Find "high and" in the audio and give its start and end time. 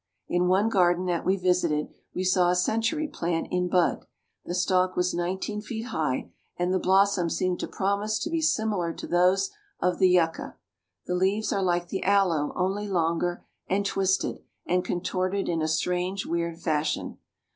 5.89-6.73